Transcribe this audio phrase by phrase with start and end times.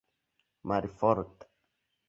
[0.67, 1.47] malforta